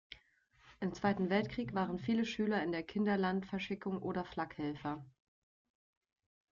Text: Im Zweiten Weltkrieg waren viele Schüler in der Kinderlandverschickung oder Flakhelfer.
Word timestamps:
Im 0.79 0.95
Zweiten 0.95 1.29
Weltkrieg 1.29 1.75
waren 1.75 1.99
viele 1.99 2.25
Schüler 2.25 2.63
in 2.63 2.71
der 2.71 2.81
Kinderlandverschickung 2.81 3.99
oder 4.01 4.25
Flakhelfer. 4.25 5.05